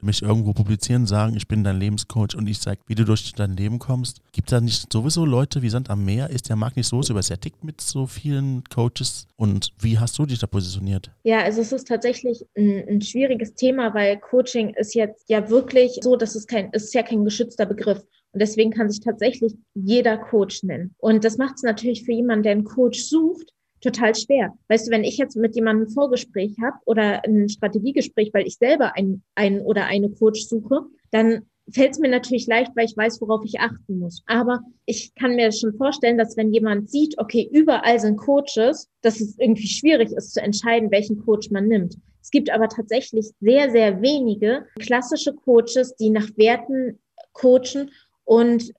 [0.00, 3.56] mich irgendwo publizieren, sagen, ich bin dein Lebenscoach und ich sage, wie du durch dein
[3.56, 4.20] Leben kommst.
[4.32, 6.30] Gibt da nicht sowieso Leute wie Sand am Meer?
[6.30, 9.26] Ist der Markt nicht so übersättigt mit so vielen Coaches?
[9.36, 11.10] Und wie hast du dich da positioniert?
[11.24, 15.98] Ja, also es ist tatsächlich ein, ein schwieriges Thema, weil Coaching ist jetzt ja wirklich
[16.02, 18.02] so, dass es kein, ist ja kein geschützter Begriff.
[18.32, 20.94] Und deswegen kann sich tatsächlich jeder Coach nennen.
[20.98, 23.52] Und das macht es natürlich für jemanden, der einen Coach sucht,
[23.82, 24.54] total schwer.
[24.68, 28.56] Weißt du, wenn ich jetzt mit jemandem ein Vorgespräch habe oder ein Strategiegespräch, weil ich
[28.56, 33.20] selber einen, oder eine Coach suche, dann fällt es mir natürlich leicht, weil ich weiß,
[33.20, 34.22] worauf ich achten muss.
[34.26, 39.20] Aber ich kann mir schon vorstellen, dass wenn jemand sieht, okay, überall sind Coaches, dass
[39.20, 41.96] es irgendwie schwierig ist zu entscheiden, welchen Coach man nimmt.
[42.20, 46.98] Es gibt aber tatsächlich sehr, sehr wenige klassische Coaches, die nach Werten
[47.32, 47.90] coachen
[48.24, 48.72] und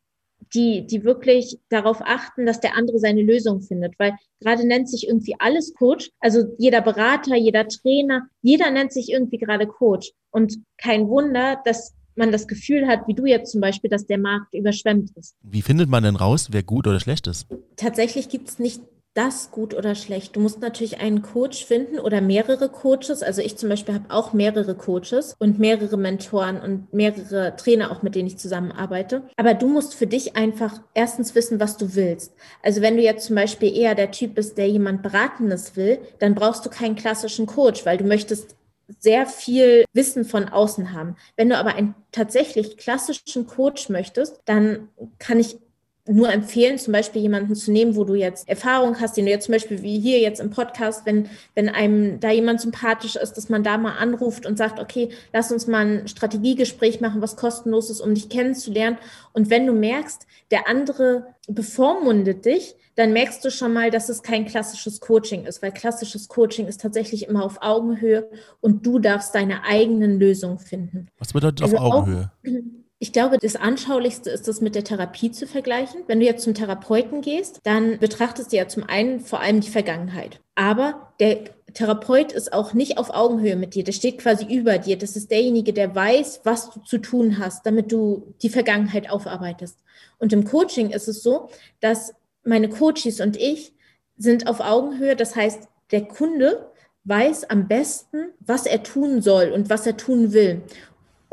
[0.53, 3.97] die, die wirklich darauf achten, dass der andere seine Lösung findet.
[3.97, 6.11] Weil gerade nennt sich irgendwie alles Coach.
[6.19, 10.11] Also jeder Berater, jeder Trainer, jeder nennt sich irgendwie gerade Coach.
[10.31, 14.19] Und kein Wunder, dass man das Gefühl hat, wie du jetzt zum Beispiel, dass der
[14.19, 15.35] Markt überschwemmt ist.
[15.41, 17.47] Wie findet man denn raus, wer gut oder schlecht ist?
[17.75, 18.81] Tatsächlich gibt es nicht
[19.13, 20.35] das gut oder schlecht?
[20.35, 23.21] Du musst natürlich einen Coach finden oder mehrere Coaches.
[23.21, 28.01] Also ich zum Beispiel habe auch mehrere Coaches und mehrere Mentoren und mehrere Trainer auch,
[28.01, 29.23] mit denen ich zusammenarbeite.
[29.37, 32.33] Aber du musst für dich einfach erstens wissen, was du willst.
[32.63, 36.35] Also wenn du jetzt zum Beispiel eher der Typ bist, der jemand Beratendes will, dann
[36.35, 38.55] brauchst du keinen klassischen Coach, weil du möchtest
[38.99, 41.15] sehr viel Wissen von außen haben.
[41.35, 45.57] Wenn du aber einen tatsächlich klassischen Coach möchtest, dann kann ich
[46.05, 49.45] nur empfehlen, zum Beispiel jemanden zu nehmen, wo du jetzt Erfahrung hast, den du jetzt
[49.45, 53.47] zum Beispiel wie hier jetzt im Podcast, wenn, wenn einem da jemand sympathisch ist, dass
[53.47, 57.89] man da mal anruft und sagt, okay, lass uns mal ein Strategiegespräch machen, was kostenlos
[57.89, 58.97] ist, um dich kennenzulernen.
[59.31, 64.21] Und wenn du merkst, der andere bevormundet dich, dann merkst du schon mal, dass es
[64.23, 69.33] kein klassisches Coaching ist, weil klassisches Coaching ist tatsächlich immer auf Augenhöhe und du darfst
[69.33, 71.07] deine eigenen Lösungen finden.
[71.17, 72.31] Was bedeutet also auf Augenhöhe?
[72.45, 72.51] Auch,
[72.99, 76.03] Ich glaube, das Anschaulichste ist das mit der Therapie zu vergleichen.
[76.07, 79.69] Wenn du jetzt zum Therapeuten gehst, dann betrachtest du ja zum einen vor allem die
[79.69, 80.39] Vergangenheit.
[80.55, 83.83] Aber der Therapeut ist auch nicht auf Augenhöhe mit dir.
[83.83, 84.97] Der steht quasi über dir.
[84.97, 89.79] Das ist derjenige, der weiß, was du zu tun hast, damit du die Vergangenheit aufarbeitest.
[90.19, 91.49] Und im Coaching ist es so,
[91.81, 93.73] dass meine Coaches und ich
[94.17, 95.15] sind auf Augenhöhe.
[95.15, 96.71] Das heißt, der Kunde
[97.05, 100.61] weiß am besten, was er tun soll und was er tun will.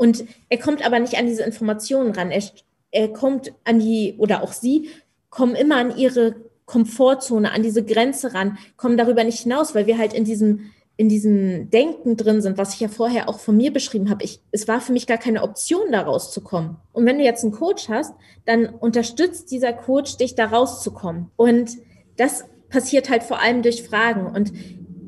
[0.01, 2.31] Und er kommt aber nicht an diese Informationen ran.
[2.31, 2.41] Er,
[2.89, 4.89] er kommt an die, oder auch sie,
[5.29, 9.99] kommen immer an ihre Komfortzone, an diese Grenze ran, kommen darüber nicht hinaus, weil wir
[9.99, 13.71] halt in diesem, in diesem Denken drin sind, was ich ja vorher auch von mir
[13.71, 14.23] beschrieben habe.
[14.23, 16.77] Ich, es war für mich gar keine Option, da rauszukommen.
[16.93, 21.29] Und wenn du jetzt einen Coach hast, dann unterstützt dieser Coach dich, da rauszukommen.
[21.35, 21.77] Und
[22.17, 24.25] das passiert halt vor allem durch Fragen.
[24.25, 24.51] Und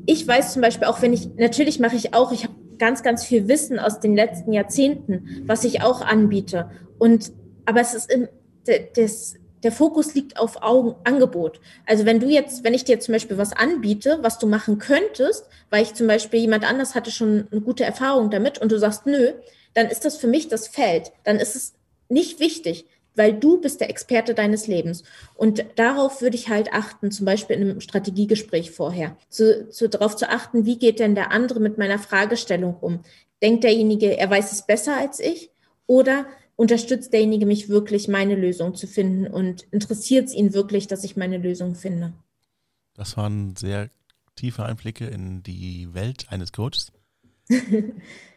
[0.06, 3.24] ich weiß zum Beispiel auch, wenn ich, natürlich mache ich auch, ich habe ganz, ganz
[3.24, 6.70] viel Wissen aus den letzten Jahrzehnten, was ich auch anbiete.
[6.98, 7.32] Und
[7.66, 8.28] aber es ist im,
[8.96, 11.60] das, der Fokus liegt auf Augen Angebot.
[11.86, 15.46] Also wenn du jetzt, wenn ich dir zum Beispiel was anbiete, was du machen könntest,
[15.70, 19.06] weil ich zum Beispiel jemand anders hatte schon eine gute Erfahrung damit und du sagst
[19.06, 19.32] nö,
[19.72, 21.12] dann ist das für mich das Feld.
[21.24, 21.74] Dann ist es
[22.08, 25.02] nicht wichtig, weil du bist der Experte deines Lebens.
[25.34, 30.16] Und darauf würde ich halt achten, zum Beispiel in einem Strategiegespräch vorher, zu, zu, darauf
[30.16, 33.00] zu achten, wie geht denn der andere mit meiner Fragestellung um?
[33.42, 35.50] Denkt derjenige, er weiß es besser als ich?
[35.86, 41.04] Oder unterstützt derjenige mich wirklich, meine Lösung zu finden und interessiert es ihn wirklich, dass
[41.04, 42.12] ich meine Lösung finde?
[42.94, 43.90] Das waren sehr
[44.36, 46.92] tiefe Einblicke in die Welt eines Coaches.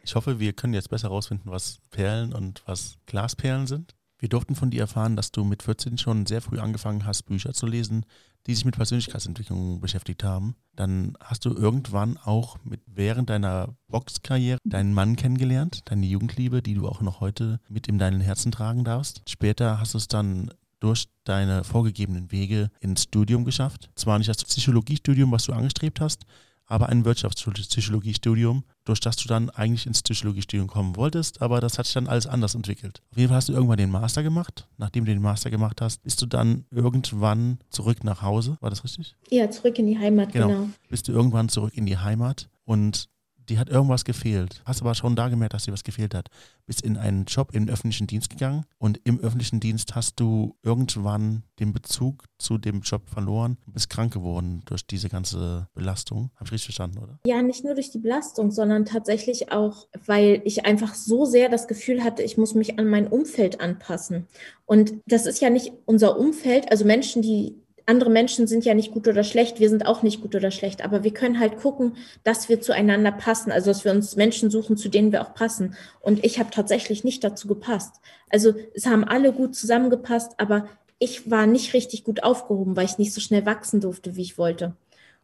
[0.04, 3.96] ich hoffe, wir können jetzt besser herausfinden, was Perlen und was Glasperlen sind.
[4.20, 7.54] Wir durften von dir erfahren, dass du mit 14 schon sehr früh angefangen hast, Bücher
[7.54, 8.06] zu lesen,
[8.48, 10.56] die sich mit Persönlichkeitsentwicklung beschäftigt haben.
[10.76, 16.74] Dann hast du irgendwann auch mit während deiner Boxkarriere deinen Mann kennengelernt, deine Jugendliebe, die
[16.74, 19.22] du auch noch heute mit in deinen Herzen tragen darfst.
[19.28, 23.90] Später hast du es dann durch deine vorgegebenen Wege ins Studium geschafft.
[23.96, 26.26] Zwar nicht das Psychologiestudium, was du angestrebt hast,
[26.68, 31.86] aber ein Wirtschaftspsychologiestudium, durch das du dann eigentlich ins Psychologiestudium kommen wolltest, aber das hat
[31.86, 33.02] sich dann alles anders entwickelt.
[33.12, 34.68] Auf jeden Fall hast du irgendwann den Master gemacht.
[34.78, 38.58] Nachdem du den Master gemacht hast, bist du dann irgendwann zurück nach Hause.
[38.60, 39.16] War das richtig?
[39.30, 40.48] Ja, zurück in die Heimat, genau.
[40.48, 40.70] genau.
[40.90, 43.10] Bist du irgendwann zurück in die Heimat und
[43.50, 44.62] die hat irgendwas gefehlt.
[44.66, 46.30] Hast aber schon da gemerkt, dass dir was gefehlt hat.
[46.66, 51.44] Bist in einen Job im öffentlichen Dienst gegangen und im öffentlichen Dienst hast du irgendwann
[51.60, 56.32] den Bezug zu dem Job verloren und bist krank geworden durch diese ganze Belastung.
[56.36, 57.20] Habe ich richtig verstanden, oder?
[57.26, 61.68] Ja, nicht nur durch die Belastung, sondern tatsächlich auch, weil ich einfach so sehr das
[61.68, 64.28] Gefühl hatte, ich muss mich an mein Umfeld anpassen.
[64.66, 67.56] Und das ist ja nicht unser Umfeld, also Menschen, die
[67.88, 70.84] andere Menschen sind ja nicht gut oder schlecht, wir sind auch nicht gut oder schlecht,
[70.84, 74.76] aber wir können halt gucken, dass wir zueinander passen, also dass wir uns Menschen suchen,
[74.76, 75.76] zu denen wir auch passen.
[76.02, 77.96] Und ich habe tatsächlich nicht dazu gepasst.
[78.30, 80.68] Also es haben alle gut zusammengepasst, aber
[81.00, 84.38] ich war nicht richtig gut aufgehoben, weil ich nicht so schnell wachsen durfte, wie ich
[84.38, 84.76] wollte.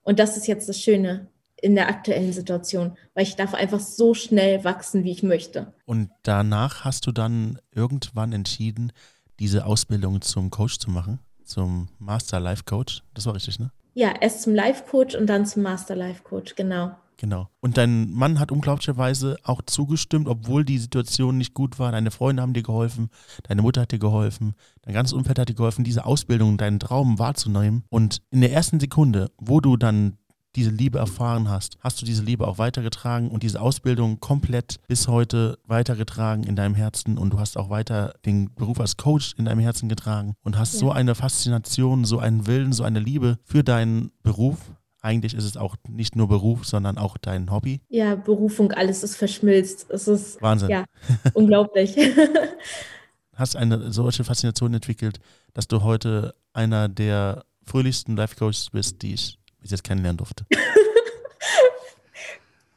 [0.04, 1.28] Und das ist jetzt das Schöne
[1.62, 5.73] in der aktuellen Situation, weil ich darf einfach so schnell wachsen, wie ich möchte.
[5.86, 8.93] Und danach hast du dann irgendwann entschieden,
[9.39, 11.19] diese Ausbildung zum Coach zu machen?
[11.43, 13.03] Zum Master Life Coach.
[13.13, 13.71] Das war richtig, ne?
[13.93, 16.95] Ja, erst zum Life Coach und dann zum Master Life Coach, genau.
[17.17, 17.47] Genau.
[17.62, 21.91] Und dein Mann hat unglaublicherweise auch zugestimmt, obwohl die Situation nicht gut war.
[21.91, 23.10] Deine Freunde haben dir geholfen,
[23.43, 27.19] deine Mutter hat dir geholfen, dein ganzes Umfeld hat dir geholfen, diese Ausbildung, deinen Traum
[27.19, 27.84] wahrzunehmen.
[27.89, 30.17] Und in der ersten Sekunde, wo du dann
[30.56, 35.08] diese Liebe erfahren hast, hast du diese Liebe auch weitergetragen und diese Ausbildung komplett bis
[35.08, 39.46] heute weitergetragen in deinem Herzen und du hast auch weiter den Beruf als Coach in
[39.46, 40.80] deinem Herzen getragen und hast ja.
[40.80, 44.58] so eine Faszination, so einen Willen, so eine Liebe für deinen Beruf.
[45.02, 47.82] Eigentlich ist es auch nicht nur Beruf, sondern auch dein Hobby.
[47.89, 49.88] Ja, Berufung, alles ist verschmilzt.
[49.89, 50.70] Es ist Wahnsinn.
[50.70, 50.86] Ja,
[51.34, 51.96] unglaublich.
[53.36, 55.20] hast eine solche Faszination entwickelt,
[55.54, 60.45] dass du heute einer der fröhlichsten Life Coaches bist, die ich bis jetzt kennenlernen durfte.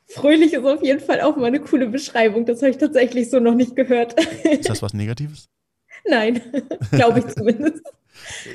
[0.08, 2.46] Fröhlich ist auf jeden Fall auch mal eine coole Beschreibung.
[2.46, 4.14] Das habe ich tatsächlich so noch nicht gehört.
[4.44, 5.50] Ist das was Negatives?
[6.08, 6.40] Nein,
[6.92, 7.82] glaube ich zumindest.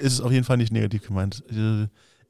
[0.01, 1.43] ist es auf jeden Fall nicht negativ gemeint.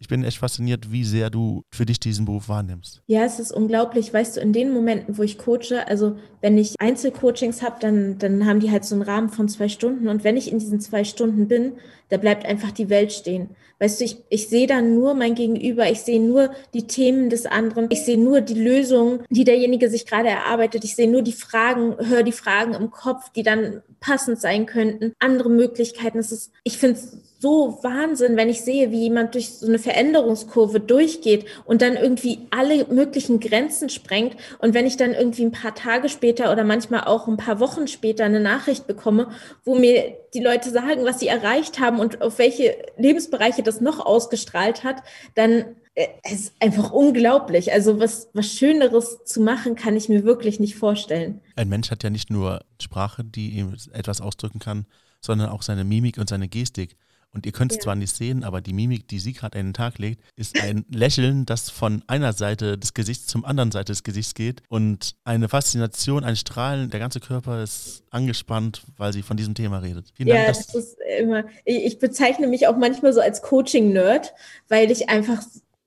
[0.01, 3.03] Ich bin echt fasziniert, wie sehr du für dich diesen Beruf wahrnimmst.
[3.05, 4.11] Ja, es ist unglaublich.
[4.11, 8.47] Weißt du, in den Momenten, wo ich coache, also wenn ich Einzelcoachings habe, dann, dann
[8.47, 10.07] haben die halt so einen Rahmen von zwei Stunden.
[10.07, 11.73] Und wenn ich in diesen zwei Stunden bin,
[12.09, 13.51] da bleibt einfach die Welt stehen.
[13.77, 17.45] Weißt du, ich, ich sehe dann nur mein Gegenüber, ich sehe nur die Themen des
[17.45, 21.31] anderen, ich sehe nur die Lösungen, die derjenige sich gerade erarbeitet, ich sehe nur die
[21.31, 26.17] Fragen, höre die Fragen im Kopf, die dann passend sein könnten, andere Möglichkeiten.
[26.17, 29.79] Es ist, ich finde es so Wahnsinn, wenn ich sehe, wie jemand durch so eine
[29.79, 34.35] Veränderungskurve durchgeht und dann irgendwie alle möglichen Grenzen sprengt.
[34.59, 37.87] Und wenn ich dann irgendwie ein paar Tage später oder manchmal auch ein paar Wochen
[37.87, 39.29] später eine Nachricht bekomme,
[39.65, 44.05] wo mir die Leute sagen, was sie erreicht haben und auf welche Lebensbereiche das noch
[44.05, 44.97] ausgestrahlt hat,
[45.33, 47.73] dann äh, es ist einfach unglaublich.
[47.73, 51.41] Also was, was Schöneres zu machen, kann ich mir wirklich nicht vorstellen.
[51.55, 54.85] Ein Mensch hat ja nicht nur Sprache, die ihm etwas ausdrücken kann,
[55.21, 56.97] sondern auch seine Mimik und seine Gestik.
[57.33, 57.83] Und ihr könnt es ja.
[57.83, 60.85] zwar nicht sehen, aber die Mimik, die sie gerade an den Tag legt, ist ein
[60.89, 64.61] Lächeln, das von einer Seite des Gesichts zum anderen Seite des Gesichts geht.
[64.67, 69.79] Und eine Faszination, ein Strahlen, der ganze Körper ist angespannt, weil sie von diesem Thema
[69.79, 70.07] redet.
[70.13, 71.45] Vielen ja, Dank, das ist immer.
[71.63, 74.33] Ich bezeichne mich auch manchmal so als Coaching-Nerd,
[74.67, 75.41] weil ich einfach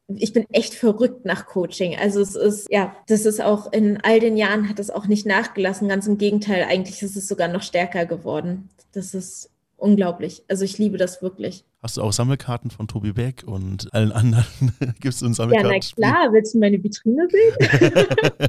[0.06, 1.96] ich bin echt verrückt nach Coaching.
[1.96, 5.24] Also es ist, ja, das ist auch in all den Jahren hat es auch nicht
[5.24, 5.88] nachgelassen.
[5.88, 8.68] Ganz im Gegenteil, eigentlich ist es sogar noch stärker geworden.
[8.92, 9.50] Das ist
[9.84, 10.42] unglaublich.
[10.48, 11.64] Also ich liebe das wirklich.
[11.82, 14.72] Hast du auch Sammelkarten von Tobi Beck und allen anderen?
[15.00, 15.70] Gibst du uns Sammelkarten?
[15.70, 16.32] Ja, na klar.
[16.32, 17.54] Willst du meine Vitrine sehen?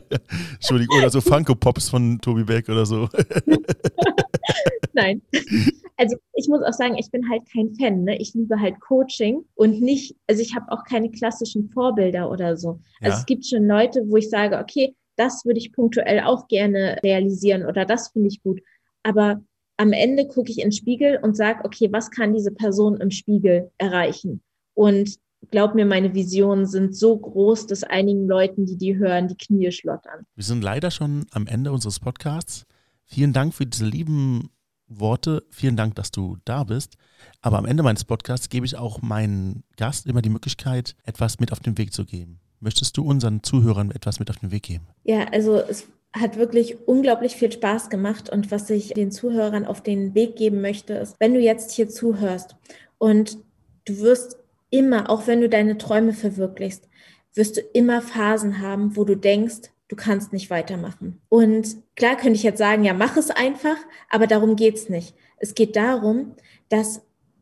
[0.53, 3.09] Entschuldigung, oder so Funko Pops von Tobi Beck oder so.
[4.93, 5.21] Nein.
[5.97, 8.05] Also ich muss auch sagen, ich bin halt kein Fan.
[8.05, 8.17] Ne?
[8.17, 12.79] Ich liebe halt Coaching und nicht, also ich habe auch keine klassischen Vorbilder oder so.
[13.01, 13.19] Also ja.
[13.19, 17.65] es gibt schon Leute, wo ich sage, okay, das würde ich punktuell auch gerne realisieren
[17.65, 18.61] oder das finde ich gut.
[19.03, 19.41] Aber
[19.77, 23.11] am Ende gucke ich in den Spiegel und sage, okay, was kann diese Person im
[23.11, 24.41] Spiegel erreichen?
[24.73, 25.17] Und
[25.51, 29.71] glaub mir, meine Visionen sind so groß, dass einigen Leuten, die die hören, die Knie
[29.71, 30.25] schlottern.
[30.35, 32.65] Wir sind leider schon am Ende unseres Podcasts.
[33.05, 34.49] Vielen Dank für diese lieben
[34.87, 35.43] Worte.
[35.49, 36.95] Vielen Dank, dass du da bist.
[37.41, 41.51] Aber am Ende meines Podcasts gebe ich auch meinen Gast immer die Möglichkeit, etwas mit
[41.51, 42.39] auf den Weg zu geben.
[42.59, 44.87] Möchtest du unseren Zuhörern etwas mit auf den Weg geben?
[45.03, 48.29] Ja, also es hat wirklich unglaublich viel Spaß gemacht.
[48.29, 51.89] Und was ich den Zuhörern auf den Weg geben möchte, ist, wenn du jetzt hier
[51.89, 52.55] zuhörst
[52.97, 53.37] und
[53.85, 54.37] du wirst
[54.69, 56.87] immer, auch wenn du deine Träume verwirklichst,
[57.33, 61.21] wirst du immer Phasen haben, wo du denkst, du kannst nicht weitermachen.
[61.29, 63.77] Und klar könnte ich jetzt sagen, ja, mach es einfach,
[64.09, 65.15] aber darum geht es nicht.
[65.37, 66.35] Es geht darum,
[66.69, 67.01] dass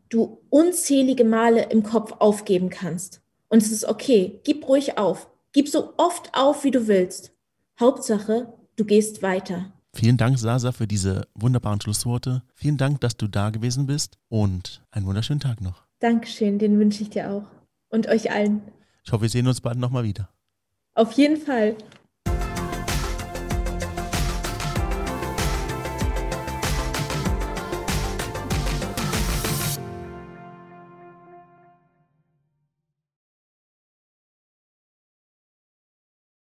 [0.09, 3.21] du unzählige Male im Kopf aufgeben kannst.
[3.49, 5.29] Und es ist okay, gib ruhig auf.
[5.53, 7.33] Gib so oft auf, wie du willst.
[7.79, 9.71] Hauptsache, du gehst weiter.
[9.95, 12.41] Vielen Dank, Sasa, für diese wunderbaren Schlussworte.
[12.55, 15.83] Vielen Dank, dass du da gewesen bist und einen wunderschönen Tag noch.
[15.99, 17.45] Dankeschön, den wünsche ich dir auch.
[17.89, 18.61] Und euch allen.
[19.05, 20.29] Ich hoffe, wir sehen uns bald nochmal wieder.
[20.95, 21.75] Auf jeden Fall.